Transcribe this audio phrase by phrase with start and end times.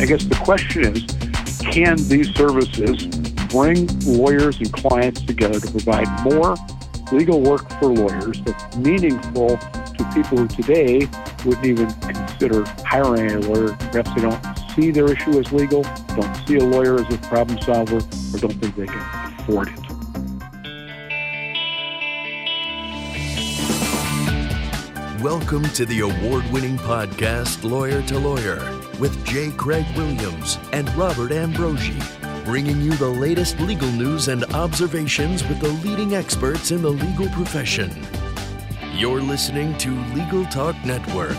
[0.00, 1.04] I guess the question is,
[1.72, 3.06] can these services
[3.48, 6.54] bring lawyers and clients together to provide more
[7.10, 11.08] legal work for lawyers that's meaningful to people who today
[11.44, 13.74] wouldn't even consider hiring a lawyer.
[13.90, 14.40] Perhaps they don't
[14.76, 15.82] see their issue as legal,
[16.14, 19.88] don't see a lawyer as a problem solver, or don't think they can afford it.
[25.22, 29.50] Welcome to the award winning podcast, Lawyer to Lawyer, with J.
[29.52, 31.96] Craig Williams and Robert Ambrogi,
[32.44, 37.28] bringing you the latest legal news and observations with the leading experts in the legal
[37.28, 37.90] profession.
[38.94, 41.36] You're listening to Legal Talk Network.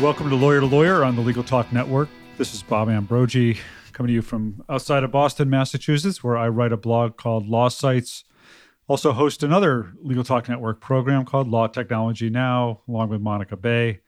[0.00, 2.08] Welcome to Lawyer to Lawyer on the Legal Talk Network.
[2.36, 3.58] This is Bob Ambrogi
[3.94, 8.24] coming to you from outside of Boston, Massachusetts, where I write a blog called LawSites.
[8.88, 14.00] Also host another Legal Talk Network program called Law Technology Now, along with Monica Bay.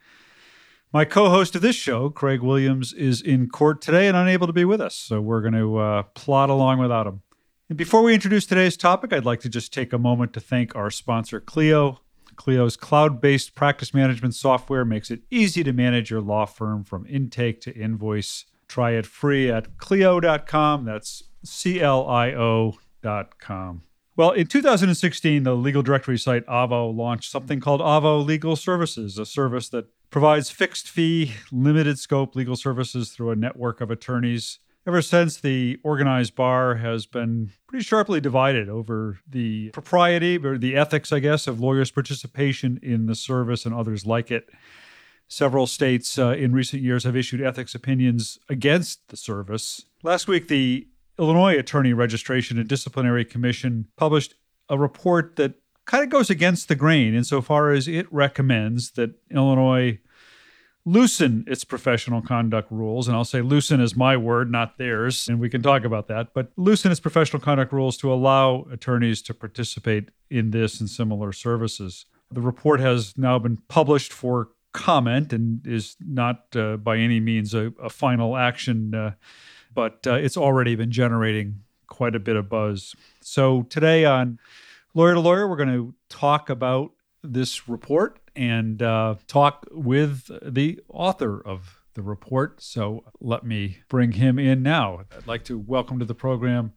[0.92, 4.64] My co-host of this show, Craig Williams, is in court today and unable to be
[4.64, 7.22] with us, so we're going to uh, plot along without him.
[7.68, 10.74] And before we introduce today's topic, I'd like to just take a moment to thank
[10.74, 12.00] our sponsor, Clio.
[12.34, 17.06] Clio's cloud based practice management software makes it easy to manage your law firm from
[17.06, 18.44] intake to invoice.
[18.68, 20.84] Try it free at Clio.com.
[20.84, 23.82] That's C L I O.com.
[24.16, 29.26] Well, in 2016, the legal directory site Avvo launched something called Avvo Legal Services, a
[29.26, 35.02] service that provides fixed fee, limited scope legal services through a network of attorneys Ever
[35.02, 41.12] since, the organized bar has been pretty sharply divided over the propriety or the ethics,
[41.12, 44.48] I guess, of lawyers' participation in the service and others like it.
[45.28, 49.84] Several states uh, in recent years have issued ethics opinions against the service.
[50.02, 50.86] Last week, the
[51.18, 54.34] Illinois Attorney Registration and Disciplinary Commission published
[54.68, 55.54] a report that
[55.84, 59.98] kind of goes against the grain insofar as it recommends that Illinois
[60.84, 63.08] loosen its professional conduct rules.
[63.08, 65.26] And I'll say loosen is my word, not theirs.
[65.28, 66.32] And we can talk about that.
[66.32, 71.32] But loosen its professional conduct rules to allow attorneys to participate in this and similar
[71.32, 72.06] services.
[72.30, 77.54] The report has now been published for comment and is not uh, by any means
[77.54, 79.14] a, a final action, uh,
[79.74, 82.94] but uh, it's already been generating quite a bit of buzz.
[83.20, 84.38] So today on
[84.94, 86.92] Lawyer to Lawyer, we're going to talk about
[87.22, 92.62] this report and uh, talk with the author of the report.
[92.62, 95.04] So let me bring him in now.
[95.16, 96.72] I'd like to welcome to the program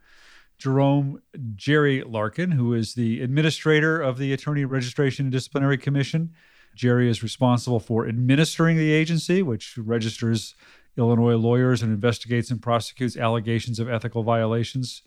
[0.57, 1.21] Jerome
[1.55, 6.31] Jerry Larkin, who is the administrator of the Attorney Registration and Disciplinary Commission.
[6.75, 10.55] Jerry is responsible for administering the agency, which registers
[10.97, 15.01] Illinois lawyers and investigates and prosecutes allegations of ethical violations.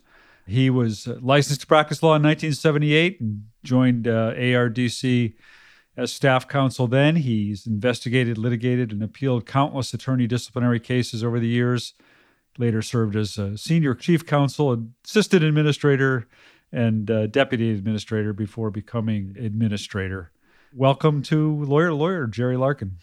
[0.45, 5.33] He was licensed to practice law in 1978 and joined uh, ARDC
[5.95, 11.47] as staff counsel, then he's investigated, litigated, and appealed countless attorney disciplinary cases over the
[11.47, 11.93] years.
[12.57, 16.27] Later served as a senior chief counsel, assistant administrator,
[16.71, 20.31] and uh, deputy administrator before becoming administrator.
[20.75, 22.97] Welcome to Lawyer to Lawyer, Jerry Larkin.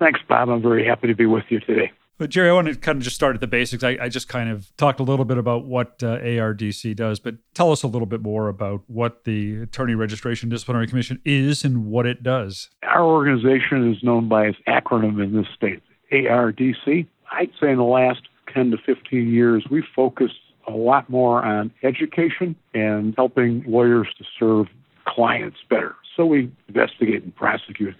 [0.00, 0.48] Thanks, Bob.
[0.48, 1.92] I'm very happy to be with you today.
[2.18, 3.84] But Jerry, I want to kind of just start at the basics.
[3.84, 7.36] I, I just kind of talked a little bit about what uh, ARDC does, but
[7.54, 11.86] tell us a little bit more about what the Attorney Registration Disciplinary Commission is and
[11.86, 12.68] what it does.
[12.82, 15.82] Our organization is known by its acronym in this state,
[16.12, 17.06] ARDC.
[17.30, 20.34] I'd say in the last 10 to 15 years, we've focused
[20.66, 24.66] a lot more on education and helping lawyers to serve
[25.14, 25.94] clients better.
[26.16, 27.94] So we investigate and prosecute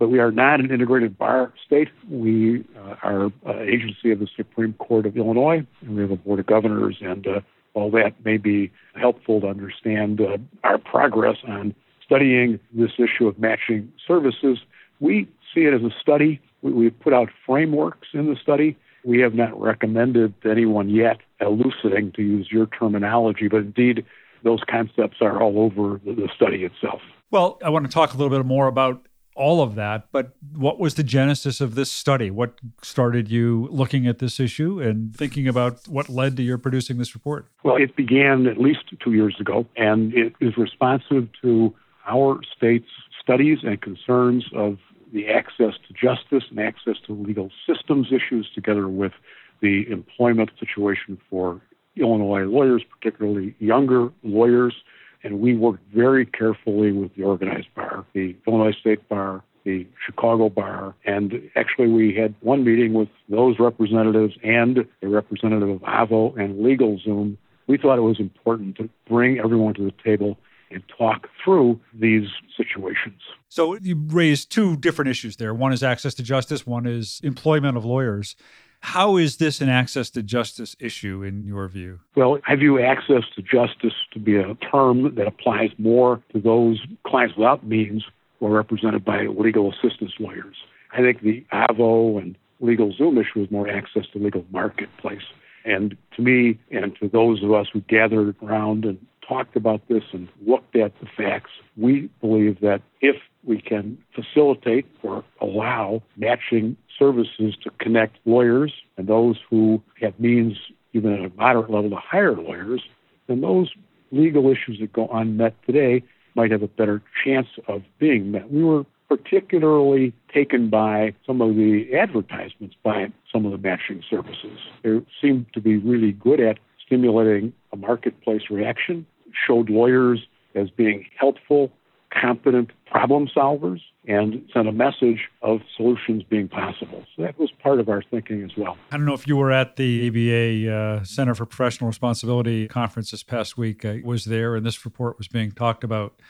[0.00, 1.88] but we are not an integrated bar state.
[2.08, 6.16] We uh, are an agency of the Supreme Court of Illinois, and we have a
[6.16, 7.40] board of governors, and uh,
[7.74, 13.38] all that may be helpful to understand uh, our progress on studying this issue of
[13.38, 14.58] matching services.
[15.00, 16.40] We see it as a study.
[16.62, 18.78] We, we put out frameworks in the study.
[19.04, 24.06] We have not recommended to anyone yet elucidating, to use your terminology, but indeed,
[24.42, 27.00] those concepts are all over the, study itself.
[27.30, 29.06] Well, I want to talk a little bit more about
[29.36, 32.30] all of that, but what was the genesis of this study?
[32.30, 36.98] What started you looking at this issue and thinking about what led to your producing
[36.98, 37.46] this report?
[37.62, 41.74] Well, it began at least two years ago, and it is responsive to
[42.06, 42.90] our state's
[43.22, 44.78] studies and concerns of
[45.12, 49.12] the access to justice and access to legal systems issues, together with
[49.60, 51.60] the employment situation for
[52.00, 54.74] Illinois lawyers, particularly younger lawyers
[55.22, 60.48] and we worked very carefully with the organized bar, the Illinois State Bar, the Chicago
[60.48, 66.34] Bar, and actually we had one meeting with those representatives and a representative of Avvo
[66.38, 67.36] and LegalZoom
[67.70, 70.36] we thought it was important to bring everyone to the table
[70.72, 73.20] and talk through these situations.
[73.48, 75.54] So you raised two different issues there.
[75.54, 78.34] One is access to justice, one is employment of lawyers.
[78.80, 82.00] How is this an access to justice issue in your view?
[82.16, 86.80] Well, I view access to justice to be a term that applies more to those
[87.06, 88.04] clients without means
[88.38, 90.56] who are represented by legal assistance lawyers.
[90.92, 95.22] I think the Avvo and LegalZoom issue is more access to legal marketplace.
[95.64, 98.98] And to me, and to those of us who gathered around and
[99.30, 104.86] talked about this and looked at the facts, we believe that if we can facilitate
[105.02, 110.56] or allow matching services to connect lawyers and those who have means,
[110.92, 112.82] even at a moderate level, to hire lawyers,
[113.28, 113.70] then those
[114.10, 116.02] legal issues that go unmet today
[116.34, 118.50] might have a better chance of being met.
[118.50, 124.58] We were particularly taken by some of the advertisements by some of the matching services.
[124.82, 129.06] They seemed to be really good at stimulating a marketplace reaction,
[129.46, 130.20] showed lawyers
[130.54, 131.70] as being helpful,
[132.12, 137.04] competent problem solvers, and sent a message of solutions being possible.
[137.14, 138.76] So that was part of our thinking as well.
[138.90, 143.10] I don't know if you were at the ABA uh, Center for Professional Responsibility conference
[143.10, 143.84] this past week.
[143.84, 146.20] I was there, and this report was being talked about.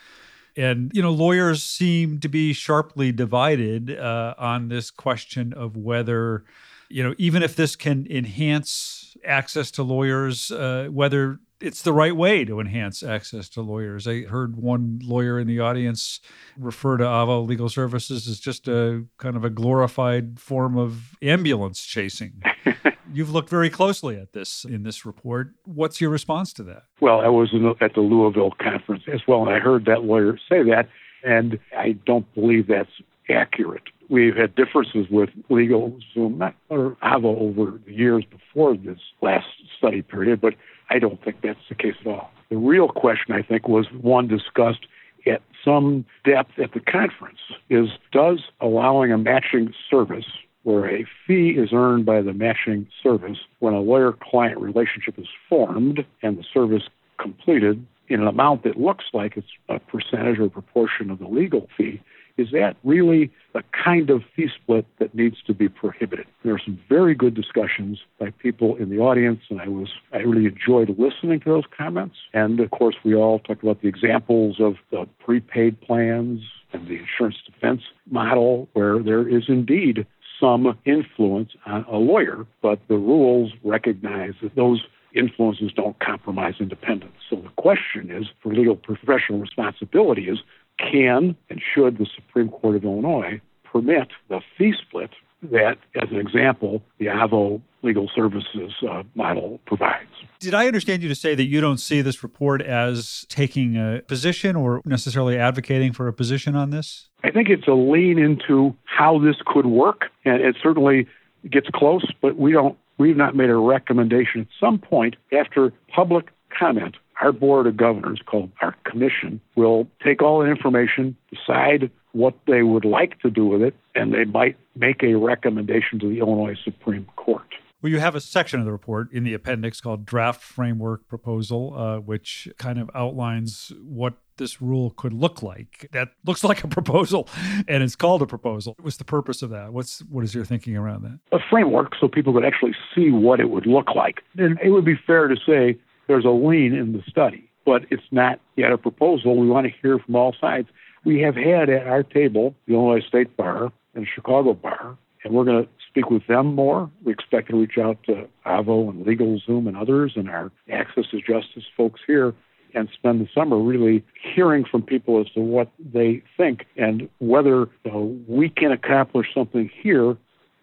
[0.57, 6.43] And, you know, lawyers seem to be sharply divided uh, on this question of whether,
[6.89, 12.15] you know, even if this can enhance access to lawyers, uh, whether it's the right
[12.15, 14.07] way to enhance access to lawyers.
[14.07, 16.19] I heard one lawyer in the audience
[16.57, 21.83] refer to Avvo Legal Services as just a kind of a glorified form of ambulance
[21.83, 22.41] chasing.
[23.13, 25.51] You've looked very closely at this in this report.
[25.65, 26.83] What's your response to that?
[26.99, 30.37] Well, I was the, at the Louisville conference as well, and I heard that lawyer
[30.49, 30.87] say that,
[31.23, 32.89] and I don't believe that's
[33.29, 33.83] accurate.
[34.09, 39.47] We've had differences with legal Zoom, not or Avvo over the years before this last
[39.77, 40.55] study period, but
[40.91, 42.31] I don't think that's the case at all.
[42.49, 44.85] The real question, I think, was one discussed
[45.25, 47.39] at some depth at the conference
[47.69, 50.25] is does allowing a matching service
[50.63, 55.27] where a fee is earned by the matching service when a lawyer client relationship is
[55.47, 56.83] formed and the service
[57.19, 61.67] completed in an amount that looks like it's a percentage or proportion of the legal
[61.77, 62.01] fee
[62.41, 66.25] is that really the kind of fee split that needs to be prohibited?
[66.43, 70.17] There are some very good discussions by people in the audience, and I was I
[70.17, 72.15] really enjoyed listening to those comments.
[72.33, 76.41] And of course, we all talked about the examples of the prepaid plans
[76.73, 80.05] and the insurance defense model, where there is indeed
[80.39, 84.81] some influence on a lawyer, but the rules recognize that those
[85.13, 87.15] influences don't compromise independence.
[87.29, 90.39] So the question is for legal professional responsibility is
[90.77, 95.11] can and should the Supreme Court of Illinois permit the fee split
[95.43, 100.09] that, as an example, the Avvo legal services uh, model provides.
[100.39, 104.01] Did I understand you to say that you don't see this report as taking a
[104.07, 107.09] position or necessarily advocating for a position on this?
[107.23, 111.07] I think it's a lean into how this could work, and it certainly
[111.49, 112.77] gets close, but we don't.
[112.97, 114.41] We've not made a recommendation.
[114.41, 120.21] At some point, after public comment, our board of governors, called our commission, will take
[120.21, 124.57] all the information, decide what they would like to do with it, and they might
[124.75, 127.45] make a recommendation to the Illinois Supreme Court.
[127.81, 131.73] Well, you have a section of the report in the appendix called Draft Framework Proposal,
[131.75, 135.87] uh, which kind of outlines what this rule could look like.
[135.91, 137.27] That looks like a proposal,
[137.67, 138.75] and it's called a proposal.
[138.79, 139.73] What's the purpose of that?
[139.73, 141.19] What's what is your thinking around that?
[141.35, 144.21] A framework so people could actually see what it would look like.
[144.37, 148.03] And it would be fair to say there's a lean in the study, but it's
[148.11, 149.37] not yet a proposal.
[149.37, 150.67] We want to hear from all sides.
[151.03, 155.45] We have had at our table the Illinois State Bar and Chicago Bar, and we're
[155.45, 156.89] going to speak with them more.
[157.03, 161.19] We expect to reach out to Avvo and LegalZoom and others and our Access to
[161.19, 162.33] Justice folks here
[162.73, 164.03] and spend the summer really
[164.33, 169.27] hearing from people as to what they think and whether you know, we can accomplish
[169.33, 170.15] something here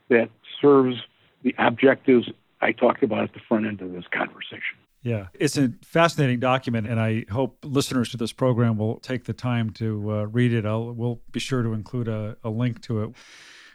[0.09, 0.31] that
[0.61, 0.97] serves
[1.43, 2.31] the objectives
[2.61, 4.79] I talked about at the front end of this conversation.
[5.03, 9.33] Yeah, it's a fascinating document, and I hope listeners to this program will take the
[9.33, 10.67] time to uh, read it.
[10.67, 13.11] I'll we'll be sure to include a, a link to it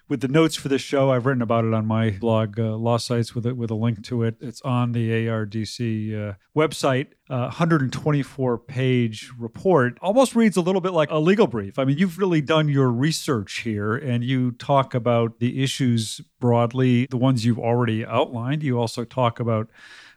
[0.10, 1.12] with the notes for this show.
[1.12, 4.24] I've written about it on my blog, uh, LawSites, with it with a link to
[4.24, 4.36] it.
[4.42, 7.08] It's on the ARDC uh, website.
[7.30, 11.80] Uh, 124 page report almost reads a little bit like a legal brief.
[11.80, 17.08] I mean, you've really done your research here, and you talk about the issues broadly,
[17.10, 18.62] the ones you've already outlined.
[18.62, 19.70] You also talk about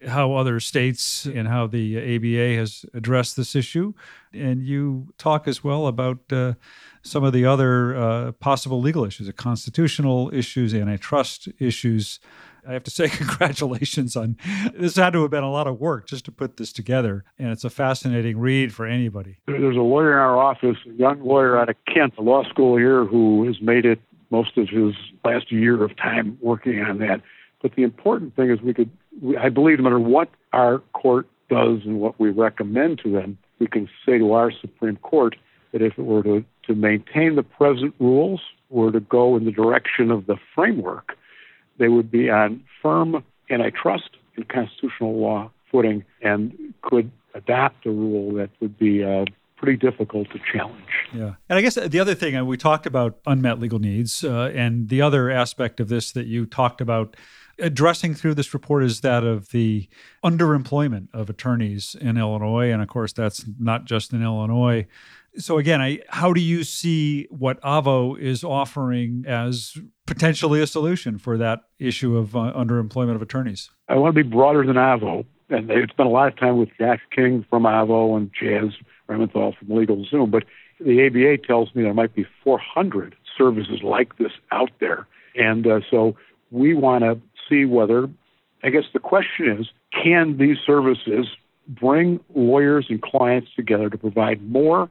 [0.06, 3.92] how other states and how the ABA has addressed this issue.
[4.32, 6.54] And you talk as well about uh,
[7.02, 12.20] some of the other uh, possible legal issues, constitutional issues, antitrust issues.
[12.68, 14.36] I have to say, congratulations on
[14.74, 14.96] this.
[14.96, 17.64] Had to have been a lot of work just to put this together, and it's
[17.64, 19.38] a fascinating read for anybody.
[19.46, 22.76] There's a lawyer in our office, a young lawyer out of Kent, a law school
[22.76, 24.00] here, who has made it
[24.30, 27.22] most of his last year of time working on that.
[27.62, 28.90] But the important thing is, we could,
[29.38, 33.66] I believe, no matter what our court does and what we recommend to them, we
[33.66, 35.36] can say to our Supreme Court
[35.72, 39.52] that if it were to, to maintain the present rules, were to go in the
[39.52, 41.16] direction of the framework,
[41.78, 48.34] they would be on firm antitrust and constitutional law footing and could adopt a rule
[48.34, 49.24] that would be uh,
[49.56, 51.08] pretty difficult to challenge.
[51.12, 51.34] Yeah.
[51.48, 55.02] And I guess the other thing, we talked about unmet legal needs, uh, and the
[55.02, 57.16] other aspect of this that you talked about
[57.58, 59.88] addressing through this report is that of the
[60.24, 62.70] underemployment of attorneys in Illinois.
[62.70, 64.86] And of course, that's not just in Illinois.
[65.38, 71.18] So again, I, how do you see what Avvo is offering as potentially a solution
[71.18, 73.70] for that issue of uh, underemployment of attorneys?
[73.88, 76.70] I want to be broader than Avvo, and they've spent a lot of time with
[76.78, 78.72] Josh King from Avvo and Chas
[79.08, 80.44] Rampenthal from LegalZoom, but
[80.80, 85.80] the ABA tells me there might be 400 services like this out there, and uh,
[85.90, 86.16] so
[86.50, 88.08] we want to see whether.
[88.62, 91.26] I guess the question is, can these services
[91.68, 94.90] bring lawyers and clients together to provide more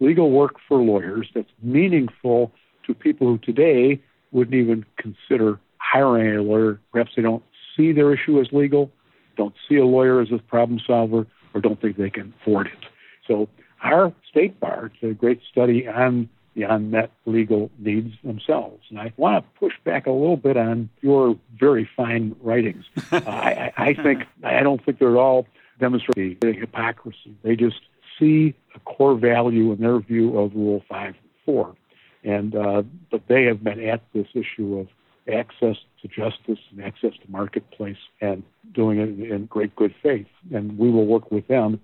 [0.00, 2.52] legal work for lawyers that's meaningful
[2.86, 4.00] to people who today
[4.32, 6.80] wouldn't even consider hiring a lawyer.
[6.92, 7.42] Perhaps they don't
[7.76, 8.90] see their issue as legal,
[9.36, 12.86] don't see a lawyer as a problem solver, or don't think they can afford it.
[13.26, 13.48] So
[13.82, 18.82] our state bar did a great study on the unmet legal needs themselves.
[18.88, 22.84] And I want to push back a little bit on your very fine writings.
[23.12, 25.46] uh, I, I think I don't think they're all
[25.78, 27.36] demonstrating hypocrisy.
[27.42, 27.80] They just
[28.18, 31.76] see a core value in their view of Rule 5 4.
[32.24, 34.88] And, uh, but they have been at this issue of
[35.32, 40.26] access to justice and access to marketplace and doing it in great good faith.
[40.52, 41.80] And we will work with them.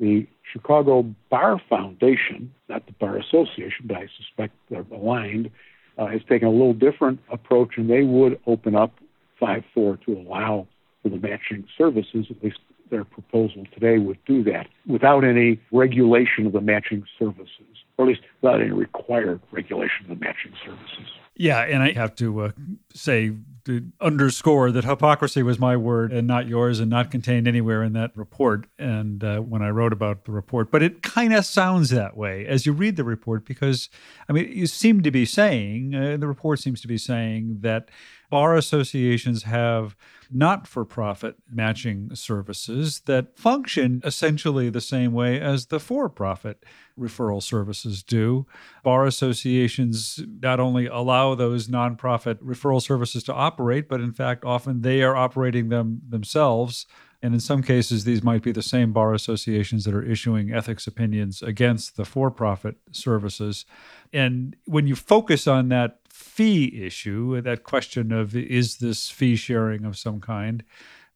[0.00, 5.50] The Chicago Bar Foundation, not the Bar Association, but I suspect they're aligned,
[5.98, 8.92] uh, has taken a little different approach, and they would open up
[9.38, 10.66] 5 4 to allow
[11.02, 12.58] for the matching services, at least
[12.90, 17.48] their proposal today would do that without any regulation of the matching services,
[17.96, 21.06] or at least without any required regulation of the matching services.
[21.36, 22.50] Yeah, and I have to uh,
[22.92, 23.32] say,
[23.64, 27.92] to underscore that hypocrisy was my word and not yours, and not contained anywhere in
[27.94, 28.66] that report.
[28.78, 32.46] And uh, when I wrote about the report, but it kind of sounds that way
[32.46, 33.88] as you read the report, because
[34.28, 37.90] I mean, you seem to be saying uh, the report seems to be saying that
[38.30, 39.96] bar associations have
[40.30, 46.62] not for profit matching services that function essentially the same way as the for profit
[46.98, 48.46] referral services do.
[48.82, 54.82] Bar associations not only allow those nonprofit referral services to operate, but in fact, often
[54.82, 56.86] they are operating them themselves.
[57.22, 60.86] And in some cases, these might be the same bar associations that are issuing ethics
[60.86, 63.64] opinions against the for profit services.
[64.12, 69.86] And when you focus on that fee issue, that question of is this fee sharing
[69.86, 70.64] of some kind,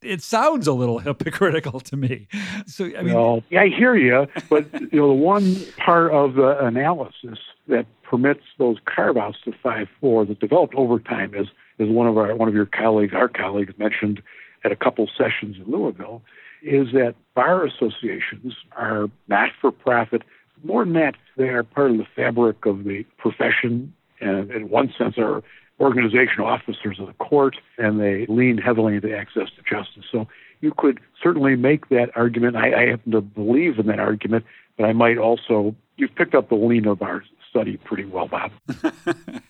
[0.01, 2.27] it sounds a little hypocritical to me.
[2.65, 6.57] So I mean, well, I hear you, but you know, the one part of the
[6.65, 11.89] analysis that permits those carve outs to five four that developed over time is is
[11.89, 14.21] one of our one of your colleagues, our colleagues mentioned
[14.63, 16.21] at a couple sessions in Louisville,
[16.61, 20.23] is that bar associations are not for profit.
[20.63, 24.93] More than that, they are part of the fabric of the profession and in one
[24.97, 25.41] sense are
[25.79, 30.05] organizational officers of the court, and they lean heavily into access to justice.
[30.11, 30.27] So
[30.61, 32.55] you could certainly make that argument.
[32.55, 34.45] I, I happen to believe in that argument,
[34.77, 38.51] but I might also, you've picked up the lean of our study pretty well, Bob.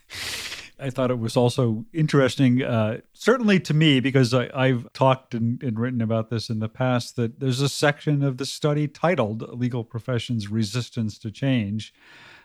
[0.82, 5.62] I thought it was also interesting, uh, certainly to me, because I, have talked and,
[5.62, 9.42] and, written about this in the past, that there's a section of the study titled
[9.60, 11.94] Legal Professions Resistance to Change.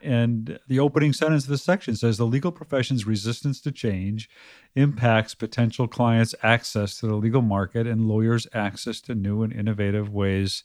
[0.04, 4.28] And the opening sentence of this section says the legal profession's resistance to change
[4.74, 10.12] impacts potential clients' access to the legal market and lawyers' access to new and innovative
[10.12, 10.64] ways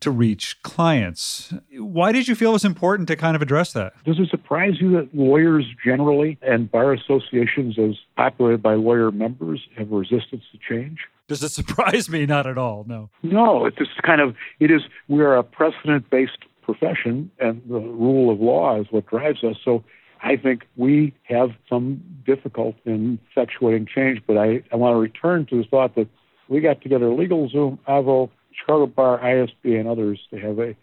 [0.00, 1.52] to reach clients.
[1.72, 3.92] Why did you feel it was important to kind of address that?
[4.04, 9.62] Does it surprise you that lawyers generally and bar associations, as populated by lawyer members,
[9.76, 10.98] have resistance to change?
[11.28, 12.26] Does it surprise me?
[12.26, 12.84] Not at all.
[12.86, 13.10] No.
[13.22, 17.78] No, it's just kind of, it is, we are a precedent based profession, and the
[17.78, 19.56] rule of law is what drives us.
[19.64, 19.84] So
[20.22, 25.46] I think we have some difficulty in effectuating change, but I, I want to return
[25.46, 26.08] to the thought that
[26.48, 30.74] we got together LegalZoom, Avvo, Chicago Bar, ISB, and others to have a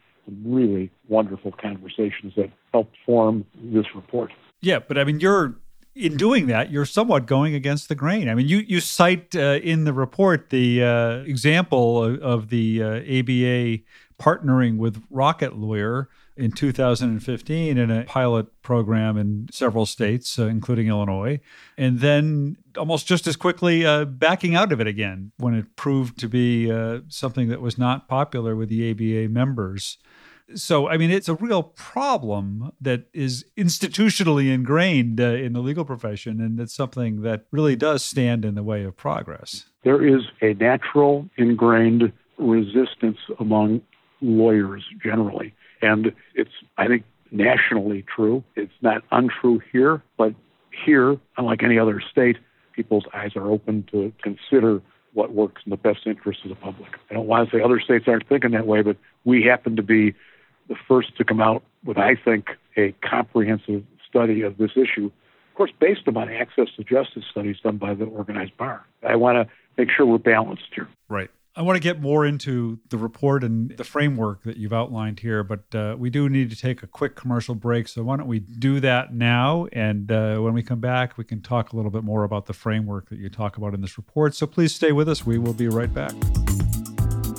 [0.46, 4.32] really wonderful conversations that helped form this report.
[4.62, 5.56] Yeah, but I mean, you're
[5.96, 8.30] in doing that, you're somewhat going against the grain.
[8.30, 12.84] I mean, you you cite uh, in the report the uh, example of, of the
[12.84, 13.84] uh, ABA
[14.22, 20.88] partnering with Rocket Lawyer in 2015 in a pilot program in several states, uh, including
[20.88, 21.40] Illinois,
[21.78, 26.20] and then almost just as quickly uh, backing out of it again when it proved
[26.20, 29.98] to be uh, something that was not popular with the ABA members.
[30.54, 35.86] So, I mean, it's a real problem that is institutionally ingrained uh, in the legal
[35.86, 39.66] profession, and it's something that really does stand in the way of progress.
[39.84, 43.82] There is a natural ingrained resistance among
[44.22, 45.54] lawyers generally.
[45.82, 48.44] And it's, I think, nationally true.
[48.56, 50.34] It's not untrue here, but
[50.86, 52.38] here, unlike any other state,
[52.74, 54.82] people's eyes are open to consider
[55.14, 56.92] what works in the best interest of the public.
[57.10, 59.84] I don't want to say other states aren't thinking that way, but we happen to
[59.84, 60.14] be
[60.70, 65.12] the first to come out with, I think, a comprehensive study of this issue.
[65.52, 68.86] Of course, based upon access to justice studies done by the organized bar.
[69.04, 70.88] I want to make sure we're balanced here.
[71.10, 71.30] Right.
[71.54, 75.44] I want to get more into the report and the framework that you've outlined here,
[75.44, 77.90] but uh, we do need to take a quick commercial break.
[77.90, 79.68] So, why don't we do that now?
[79.74, 82.54] And uh, when we come back, we can talk a little bit more about the
[82.54, 84.34] framework that you talk about in this report.
[84.34, 85.26] So, please stay with us.
[85.26, 86.14] We will be right back.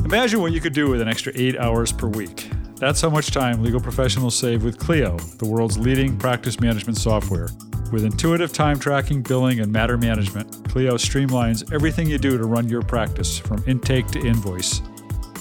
[0.04, 2.50] Imagine what you could do with an extra eight hours per week.
[2.82, 7.46] That's how much time legal professionals save with Clio, the world's leading practice management software.
[7.92, 12.68] With intuitive time tracking, billing, and matter management, Clio streamlines everything you do to run
[12.68, 14.82] your practice from intake to invoice.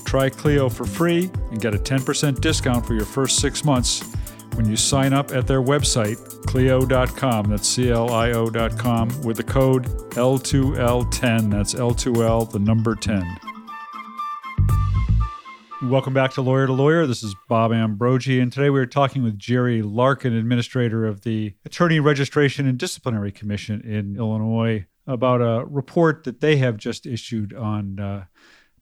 [0.06, 4.04] Try Clio for free and get a 10% discount for your first six months
[4.54, 9.44] when you sign up at their website, Clio.com, that's C L I O.com, with the
[9.44, 13.51] code L2L10, that's L2L, the number 10.
[15.84, 17.08] Welcome back to Lawyer to Lawyer.
[17.08, 22.00] This is Bob Ambrogi, and today we're talking with Jerry Larkin, administrator of the Attorney
[22.00, 28.00] Registration and Disciplinary Commission in Illinois, about a report that they have just issued on
[28.00, 28.26] uh,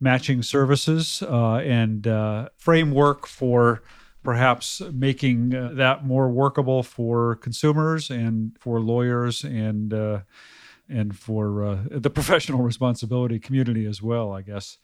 [0.01, 3.81] matching services uh, and uh, framework for
[4.21, 10.19] perhaps making uh, that more workable for consumers and for lawyers and uh,
[10.89, 14.79] and for uh, the professional responsibility community as well, I guess.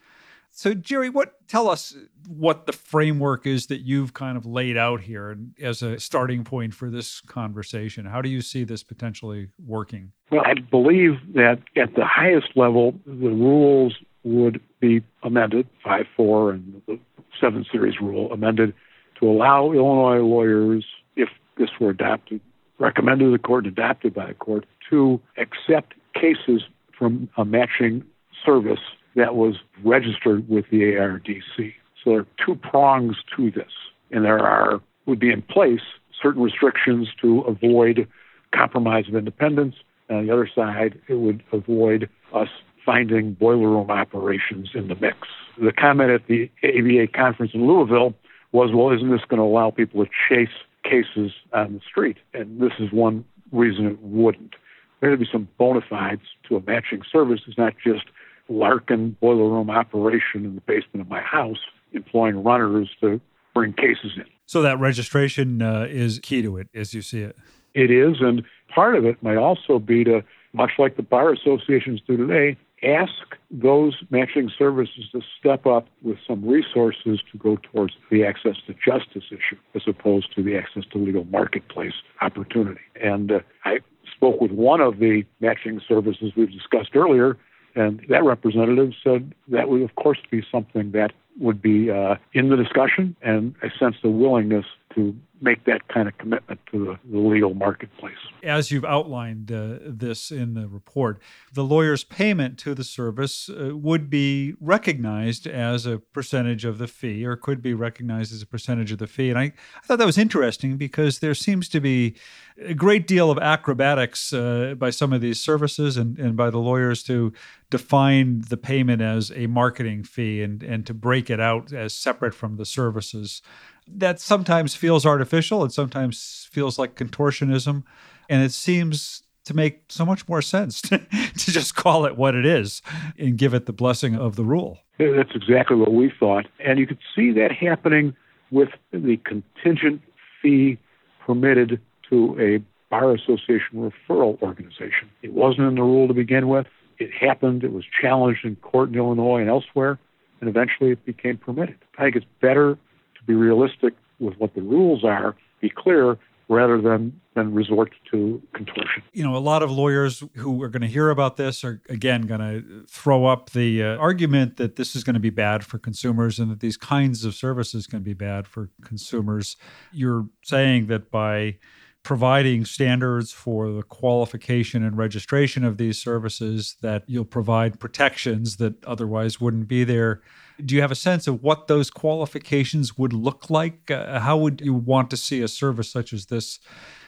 [0.58, 1.98] So, Jerry, what tell us
[2.30, 6.74] what the framework is that you've kind of laid out here as a starting point
[6.74, 8.06] for this conversation.
[8.06, 10.14] How do you see this potentially working?
[10.32, 16.52] Well, I believe that at the highest level, the rules would be amended, 5 4
[16.52, 17.00] and the
[17.42, 18.74] 7 Series rule amended
[19.20, 20.86] to allow Illinois lawyers,
[21.18, 22.40] if this were adopted,
[22.80, 26.64] recommended to the court and adopted by the court, to accept cases
[26.98, 28.06] from a matching
[28.46, 28.80] service
[29.16, 31.74] that was registered with the ARDC.
[32.04, 33.72] So there are two prongs to this,
[34.12, 35.82] and there are would be in place
[36.22, 38.08] certain restrictions to avoid
[38.54, 39.76] compromise of independence.
[40.10, 42.50] And on the other side, it would avoid us
[42.86, 45.18] finding boiler room operations in the mix.
[45.62, 48.14] The comment at the ABA conference in Louisville
[48.52, 52.18] was, well, isn't this going to allow people to chase cases on the street?
[52.34, 54.56] And this is one reason it wouldn't.
[55.02, 57.42] There would be some bona fides to a matching service.
[57.48, 58.06] It's not just
[58.50, 61.60] Larkin boiler room operation in the basement of my house,
[61.94, 63.20] employing runners to
[63.54, 64.26] bring cases in.
[64.46, 67.36] So that registration uh, is key to it, as you see it.
[67.74, 72.02] It is, and part of it might also be to, much like the bar associations
[72.08, 73.12] do today, ask
[73.50, 78.74] those matching services to step up with some resources to go towards the access to
[78.74, 82.82] justice issue as opposed to the access to legal marketplace opportunity.
[83.02, 83.80] And uh, I
[84.16, 87.38] spoke with one of the matching services we've discussed earlier
[87.76, 92.50] and that representative said that would, of course, be something that would be uh, in
[92.50, 97.12] the discussion, and I sense the willingness to make that kind of commitment to the,
[97.12, 98.16] the legal marketplace.
[98.42, 101.22] As you've outlined uh, this in the report,
[101.54, 106.88] the lawyer's payment to the service uh, would be recognized as a percentage of the
[106.88, 109.30] fee or could be recognized as a percentage of the fee.
[109.30, 112.16] And I, I thought that was interesting because there seems to be
[112.58, 116.60] a great deal of acrobatics uh, by some of these services and, and by the
[116.60, 117.34] lawyers to
[117.70, 122.34] define the payment as a marketing fee and, and to break it out as separate
[122.34, 123.42] from the services
[123.88, 127.84] that sometimes feels artificial and sometimes feels like contortionism.
[128.30, 132.36] And it seems to make so much more sense to, to just call it what
[132.36, 132.82] it is
[133.18, 134.80] and give it the blessing of the rule.
[134.98, 136.48] That's exactly what we thought.
[136.60, 138.16] And you could see that happening
[138.52, 140.02] with the contingent
[140.42, 140.78] fee
[141.26, 145.10] permitted to a bar association referral organization.
[145.22, 146.68] It wasn't in the rule to begin with.
[146.98, 147.64] It happened.
[147.64, 150.00] It was challenged in court in Illinois and elsewhere,
[150.40, 151.78] and eventually it became permitted.
[151.98, 152.78] I think it's better
[153.26, 159.04] be realistic with what the rules are, be clear, rather than than resort to contortion.
[159.12, 162.24] You know, a lot of lawyers who are going to hear about this are again
[162.24, 165.78] going to throw up the uh, argument that this is going to be bad for
[165.78, 169.58] consumers and that these kinds of services can be bad for consumers.
[169.92, 171.58] You're saying that by
[172.04, 178.86] providing standards for the qualification and registration of these services that you'll provide protections that
[178.86, 180.22] otherwise wouldn't be there
[180.64, 183.90] do you have a sense of what those qualifications would look like?
[183.92, 186.60] Uh, how would you want to see a service such as this?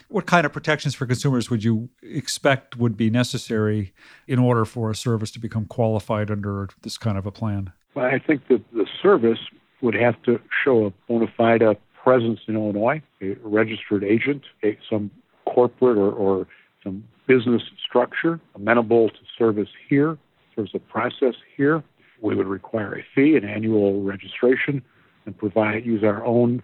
[0.10, 3.94] What kind of protections for consumers would you expect would be necessary
[4.28, 7.74] in order for a service to become qualified under this kind of a plan?
[7.94, 9.40] Well, i think that the service
[9.82, 11.62] would have to show a bona fide
[12.04, 15.12] presence in Illinois, a registered agent, a, some
[15.46, 16.48] corporate or, or
[16.84, 20.18] some business structure amenable to service here,
[20.56, 21.84] service a process here.
[22.22, 24.82] We would require a fee, an annual registration,
[25.26, 26.64] and provide use our own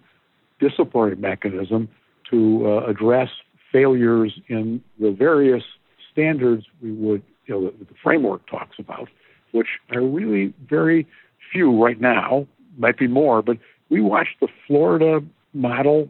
[0.58, 1.88] disciplinary mechanism
[2.30, 3.28] to uh, address
[3.72, 5.62] failures in the various
[6.10, 9.08] standards we would, you know, the, the framework talks about,
[9.52, 11.06] which are really very
[11.52, 12.46] few right now.
[12.78, 13.58] Might be more, but
[13.90, 15.20] we watched the Florida
[15.52, 16.08] model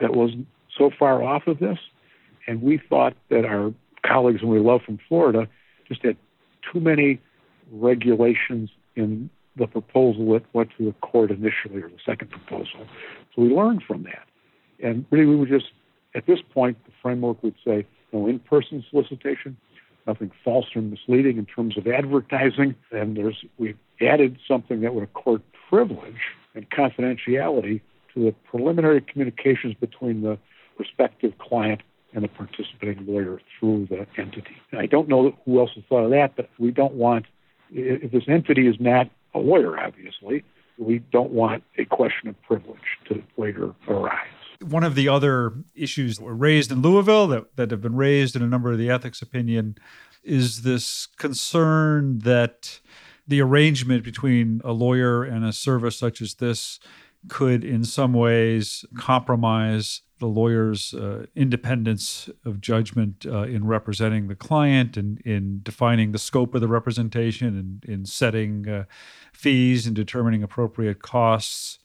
[0.00, 0.30] that was
[0.76, 1.78] so far off of this,
[2.46, 3.72] and we thought that our
[4.06, 5.48] colleagues and we love from Florida
[5.88, 6.16] just had
[6.72, 7.20] too many
[7.72, 12.86] regulations in the proposal that went to the court initially, or the second proposal.
[13.34, 14.26] So we learned from that.
[14.82, 15.70] And really, we would just,
[16.14, 19.56] at this point, the framework would say no in person solicitation,
[20.06, 22.74] nothing false or misleading in terms of advertising.
[22.90, 26.20] And there's, we've added something that would accord privilege
[26.54, 27.80] and confidentiality
[28.14, 30.38] to the preliminary communications between the
[30.78, 31.82] respective client
[32.14, 34.56] and the participating lawyer through the entity.
[34.70, 37.26] And I don't know who else has thought of that, but we don't want,
[37.70, 40.44] if this entity is not a lawyer, obviously,
[40.78, 44.26] we don't want a question of privilege to later arise.
[44.62, 48.36] One of the other issues that were raised in Louisville that, that have been raised
[48.36, 49.76] in a number of the ethics opinion
[50.22, 52.80] is this concern that
[53.28, 56.78] the arrangement between a lawyer and a service such as this
[57.28, 64.34] could, in some ways, compromise the lawyer's uh, independence of judgment uh, in representing the
[64.34, 68.84] client and in defining the scope of the representation and in setting uh,
[69.32, 71.78] fees and determining appropriate costs.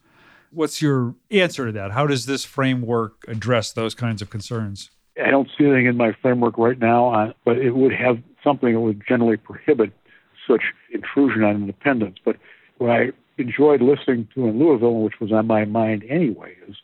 [0.52, 1.92] What's your answer to that?
[1.92, 4.92] How does this framework address those kinds of concerns?
[5.22, 8.74] I don't see anything in my framework right now, uh, but it would have something
[8.74, 9.92] that would generally prohibit
[10.48, 10.62] such
[10.94, 12.18] intrusion on independence.
[12.24, 12.38] But
[12.78, 16.76] what I enjoyed listening to in Louisville, which was on my mind anyway, is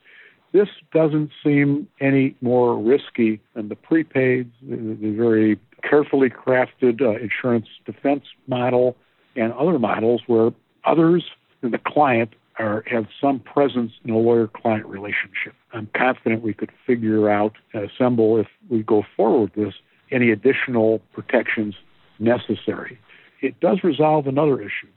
[0.57, 7.19] this doesn't seem any more risky than the prepaid, the, the very carefully crafted uh,
[7.19, 8.95] insurance defense model,
[9.35, 10.51] and other models where
[10.83, 11.25] others
[11.61, 15.53] than the client are, have some presence in a lawyer client relationship.
[15.73, 19.73] I'm confident we could figure out and assemble, if we go forward with this,
[20.11, 21.75] any additional protections
[22.17, 22.99] necessary.
[23.41, 24.87] It does resolve another issue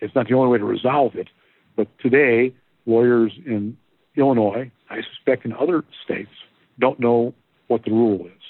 [0.00, 1.28] it's not the only way to resolve it.
[1.76, 2.54] But today,
[2.86, 3.76] lawyers in
[4.16, 6.30] Illinois, I suspect in other states,
[6.78, 7.34] don't know
[7.68, 8.42] what the rule is,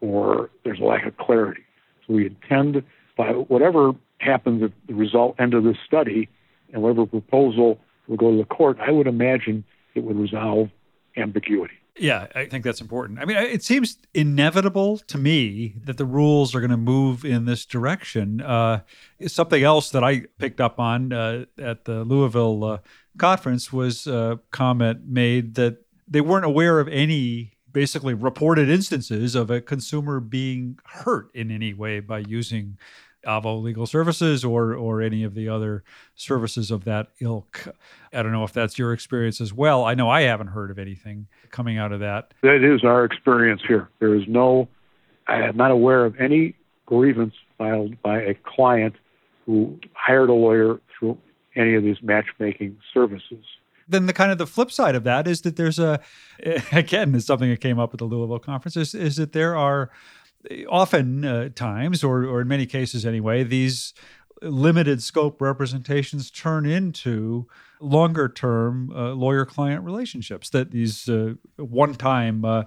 [0.00, 1.62] or there's a lack of clarity.
[2.06, 2.82] So we intend,
[3.16, 6.28] by whatever happens at the result end of this study,
[6.72, 10.68] and whatever proposal will go to the court, I would imagine it would resolve
[11.16, 11.74] ambiguity.
[11.96, 13.20] Yeah, I think that's important.
[13.20, 17.44] I mean, it seems inevitable to me that the rules are going to move in
[17.44, 18.40] this direction.
[18.40, 18.80] Uh,
[19.26, 22.78] something else that I picked up on uh, at the Louisville uh,
[23.16, 25.78] conference was a comment made that
[26.08, 31.74] they weren't aware of any basically reported instances of a consumer being hurt in any
[31.74, 32.76] way by using
[33.24, 35.84] Avvo Legal Services or or any of the other
[36.14, 37.68] services of that ilk.
[38.12, 39.84] I don't know if that's your experience as well.
[39.84, 42.34] I know I haven't heard of anything coming out of that.
[42.42, 43.88] That is our experience here.
[44.00, 44.68] There is no,
[45.26, 46.54] I am not aware of any
[46.86, 48.94] grievance filed by a client
[49.46, 51.18] who hired a lawyer through
[51.56, 53.44] any of these matchmaking services.
[53.86, 56.00] Then the kind of the flip side of that is that there's a,
[56.72, 59.90] again, is something that came up at the Louisville conference is, is that there are
[60.68, 63.94] often uh, times, or, or in many cases anyway, these
[64.42, 67.46] limited scope representations turn into
[67.80, 72.64] longer term uh, lawyer client relationships that these uh, one time uh,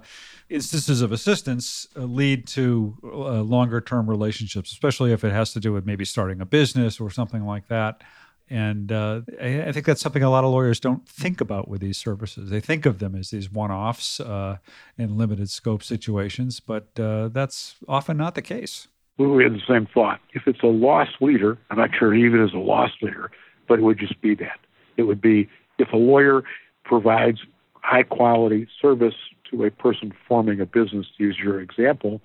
[0.48, 5.60] instances of assistance uh, lead to uh, longer term relationships especially if it has to
[5.60, 8.02] do with maybe starting a business or something like that
[8.50, 11.80] and uh, I, I, think that's something a lot of lawyers don't think about with
[11.80, 12.50] these services.
[12.50, 14.58] They think of them as these one offs uh,
[14.96, 18.88] in limited scope situations, but uh, that's often not the case.
[19.18, 20.20] We had the same thought.
[20.32, 23.30] If it's a loss leader, I'm not sure even is a loss leader,
[23.66, 24.60] but it would just be that.
[24.96, 26.42] It would be if a lawyer
[26.84, 27.40] provides
[27.74, 29.14] high quality service
[29.50, 32.20] to a person forming a business, to use your example,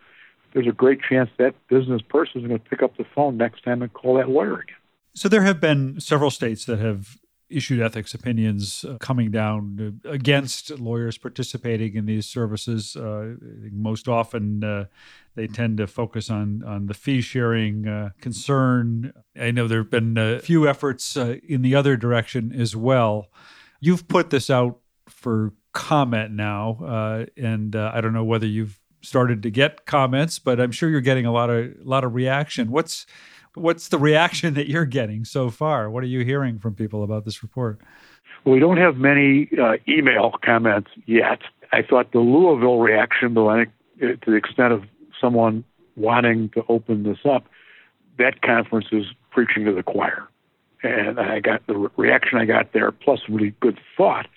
[0.53, 3.63] there's a great chance that business person is going to pick up the phone next
[3.63, 4.75] time and call that lawyer again.
[5.15, 7.17] So there have been several states that have
[7.49, 12.95] issued ethics opinions uh, coming down against lawyers participating in these services.
[12.95, 13.35] Uh,
[13.71, 14.85] most often, uh,
[15.35, 19.13] they tend to focus on on the fee sharing uh, concern.
[19.39, 23.27] I know there have been a few efforts uh, in the other direction as well.
[23.79, 29.43] You've put this out for comment now, uh, and I don't know whether you've started
[29.43, 32.71] to get comments, but I'm sure you're getting a lot of a lot of reaction.
[32.71, 33.05] What's
[33.55, 35.89] what's the reaction that you're getting so far?
[35.89, 37.79] What are you hearing from people about this report?
[38.43, 41.39] Well, we don't have many uh, email comments yet.
[41.71, 43.69] I thought the Louisville reaction, though, I think
[44.01, 44.83] uh, to the extent of
[45.19, 45.63] someone
[45.95, 47.45] wanting to open this up,
[48.17, 50.27] that conference is preaching to the choir.
[50.83, 54.27] And I got the reaction I got there, plus really good thought,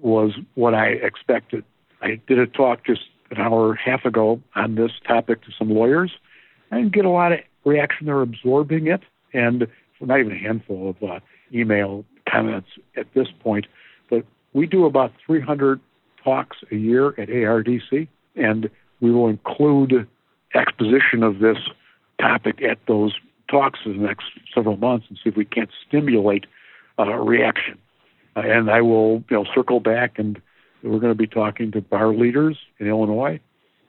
[0.00, 1.64] was what I expected.
[2.02, 5.48] I did a talk just an hour and a half ago on this topic to
[5.58, 6.12] some lawyers.
[6.70, 8.06] Didn't get a lot of reaction.
[8.06, 9.02] They're absorbing it,
[9.32, 9.66] and
[10.00, 11.20] not even a handful of uh,
[11.52, 13.66] email comments at this point.
[14.10, 15.80] But we do about 300
[16.22, 20.06] talks a year at ARDC, and we will include
[20.54, 21.58] exposition of this
[22.20, 23.14] topic at those
[23.50, 26.46] talks in the next several months and see if we can't stimulate
[26.98, 27.78] uh, reaction.
[28.36, 30.40] Uh, and I will, you know, circle back and
[30.82, 33.40] we're going to be talking to bar leaders in Illinois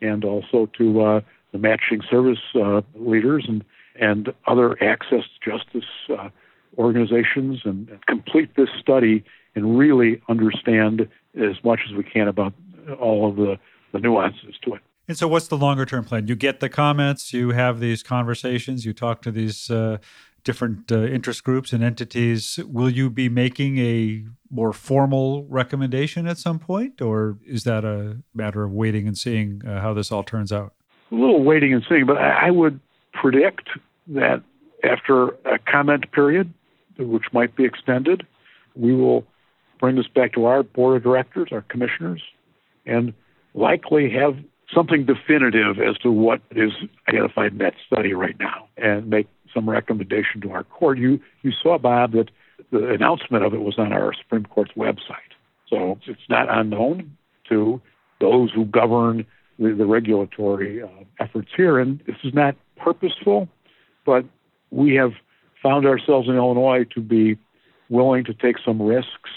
[0.01, 3.63] and also to uh, the matching service uh, leaders and,
[3.99, 6.29] and other access justice uh,
[6.77, 9.23] organizations and, and complete this study
[9.55, 11.07] and really understand
[11.39, 12.53] as much as we can about
[12.99, 13.57] all of the,
[13.93, 14.81] the nuances to it.
[15.07, 16.27] And so, what's the longer term plan?
[16.27, 19.97] You get the comments, you have these conversations, you talk to these uh,
[20.43, 22.59] different uh, interest groups and entities.
[22.65, 28.21] Will you be making a more formal recommendation at some point, or is that a
[28.35, 30.73] matter of waiting and seeing uh, how this all turns out?
[31.11, 32.79] A little waiting and seeing, but I would
[33.13, 33.69] predict
[34.07, 34.43] that
[34.83, 36.53] after a comment period,
[36.97, 38.25] which might be extended,
[38.75, 39.25] we will
[39.79, 42.21] bring this back to our board of directors, our commissioners,
[42.85, 43.13] and
[43.53, 44.37] likely have
[44.73, 46.71] something definitive as to what is
[47.07, 50.97] identified in that study right now and make some recommendation to our court.
[50.99, 52.29] You you saw Bob that
[52.71, 55.33] the announcement of it was on our Supreme Court's website.
[55.69, 57.17] So it's not unknown
[57.49, 57.81] to
[58.19, 59.25] those who govern
[59.59, 60.87] the, the regulatory uh,
[61.19, 61.79] efforts here.
[61.79, 63.47] And this is not purposeful,
[64.05, 64.25] but
[64.71, 65.11] we have
[65.61, 67.37] found ourselves in Illinois to be
[67.89, 69.29] willing to take some risks.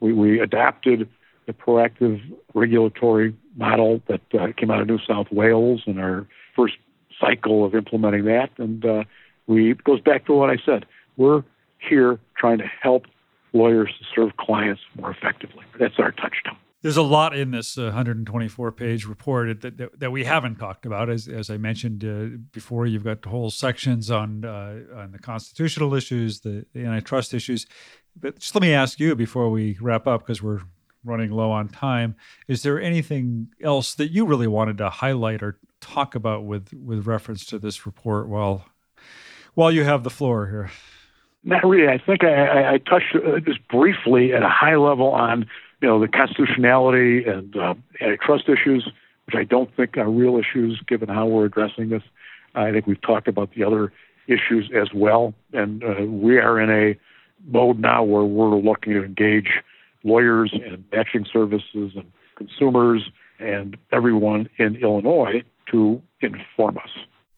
[0.00, 1.08] We, we adapted
[1.46, 2.20] the proactive
[2.54, 6.74] regulatory model that uh, came out of New South Wales in our first
[7.18, 8.50] cycle of implementing that.
[8.58, 9.04] And uh,
[9.46, 10.86] we it goes back to what I said.
[11.16, 11.42] We're
[11.78, 13.06] here trying to help
[13.52, 15.64] lawyers to serve clients more effectively.
[15.80, 16.56] That's our touchstone.
[16.80, 20.86] There's a lot in this uh, 124 page report that, that, that, we haven't talked
[20.86, 21.10] about.
[21.10, 25.94] As, as I mentioned uh, before, you've got whole sections on, uh, on the constitutional
[25.94, 27.66] issues, the, the antitrust issues.
[28.14, 30.60] But just let me ask you before we wrap up, because we're
[31.04, 32.14] running low on time.
[32.46, 37.06] Is there anything else that you really wanted to highlight or talk about with, with
[37.06, 38.66] reference to this report while,
[39.54, 40.70] while you have the floor here?
[41.42, 41.88] Not really.
[41.88, 45.46] I think I, I touched uh, just briefly at a high level on
[45.80, 48.88] you know the constitutionality and uh, antitrust issues,
[49.26, 52.02] which I don't think are real issues given how we're addressing this.
[52.54, 53.92] I think we've talked about the other
[54.26, 56.98] issues as well, and uh, we are in a
[57.46, 59.48] mode now where we're looking to engage
[60.04, 66.90] lawyers and matching services and consumers and everyone in Illinois to inform us.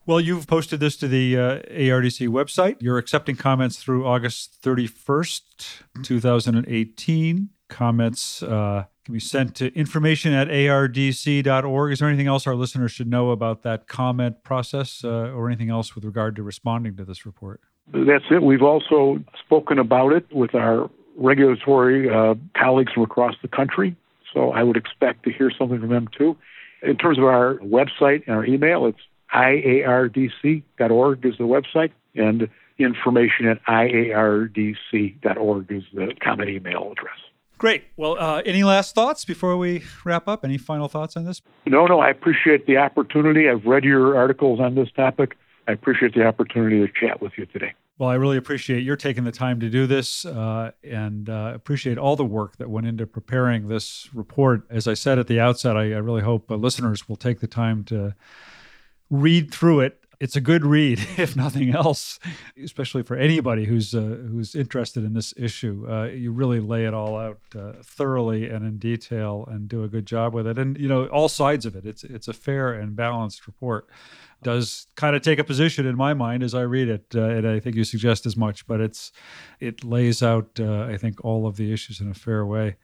[0.05, 2.77] Well, you've posted this to the uh, ARDC website.
[2.79, 7.49] You're accepting comments through August 31st, 2018.
[7.71, 11.91] Comments uh, can be sent to information at ardc.org.
[11.91, 15.69] Is there anything else our listeners should know about that comment process uh, or anything
[15.69, 17.61] else with regard to responding to this report?
[17.93, 18.43] That's it.
[18.43, 23.95] We've also spoken about it with our regulatory uh, colleagues from across the country.
[24.33, 26.37] So I would expect to hear something from them too.
[26.83, 28.99] In terms of our website and our email, it's
[29.33, 34.51] iardc.org is the website, and information at iardc.org
[35.71, 37.19] is the common email address.
[37.61, 37.83] Great.
[37.95, 40.43] Well, uh, any last thoughts before we wrap up?
[40.43, 41.43] Any final thoughts on this?
[41.67, 41.99] No, no.
[41.99, 43.47] I appreciate the opportunity.
[43.47, 45.37] I've read your articles on this topic.
[45.67, 47.75] I appreciate the opportunity to chat with you today.
[47.99, 51.99] Well, I really appreciate your taking the time to do this uh, and uh, appreciate
[51.99, 54.63] all the work that went into preparing this report.
[54.71, 57.47] As I said at the outset, I, I really hope uh, listeners will take the
[57.47, 58.15] time to
[59.11, 60.00] read through it.
[60.21, 62.19] It's a good read, if nothing else,
[62.63, 65.85] especially for anybody who's uh, who's interested in this issue.
[65.89, 69.87] Uh, you really lay it all out uh, thoroughly and in detail, and do a
[69.87, 70.57] good job with it.
[70.57, 71.85] And you know all sides of it.
[71.85, 73.89] It's it's a fair and balanced report.
[74.43, 77.47] Does kind of take a position in my mind as I read it, uh, and
[77.47, 78.67] I think you suggest as much.
[78.67, 79.11] But it's
[79.59, 82.77] it lays out, uh, I think, all of the issues in a fair way.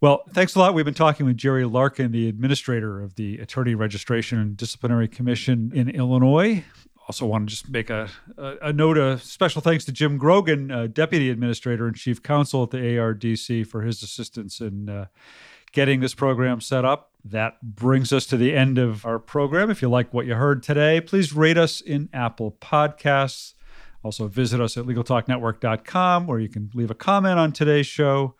[0.00, 0.74] Well, thanks a lot.
[0.74, 5.72] We've been talking with Jerry Larkin, the administrator of the Attorney Registration and Disciplinary Commission
[5.74, 6.62] in Illinois.
[7.08, 10.70] Also, want to just make a, a, a note of special thanks to Jim Grogan,
[10.70, 15.06] uh, Deputy Administrator and Chief Counsel at the ARDC, for his assistance in uh,
[15.72, 17.10] getting this program set up.
[17.24, 19.68] That brings us to the end of our program.
[19.68, 23.54] If you like what you heard today, please rate us in Apple Podcasts.
[24.04, 28.36] Also, visit us at LegalTalkNetwork.com where you can leave a comment on today's show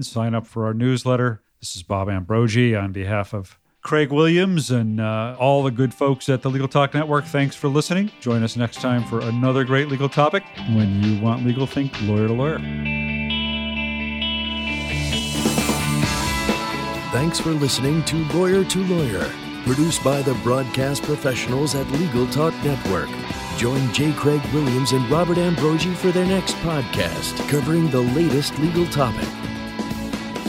[0.00, 1.42] and sign up for our newsletter.
[1.60, 6.30] This is Bob Ambrogi on behalf of Craig Williams and uh, all the good folks
[6.30, 7.26] at the Legal Talk Network.
[7.26, 8.10] Thanks for listening.
[8.18, 10.42] Join us next time for another great legal topic.
[10.70, 12.58] When you want legal, think lawyer to lawyer.
[17.12, 19.30] Thanks for listening to Lawyer to Lawyer,
[19.66, 23.10] produced by the broadcast professionals at Legal Talk Network.
[23.58, 24.14] Join J.
[24.14, 29.28] Craig Williams and Robert Ambrogi for their next podcast covering the latest legal topic.